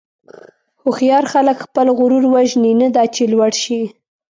[0.81, 3.81] هوښیار خلک خپل غرور وژني، نه دا چې لوړ شي.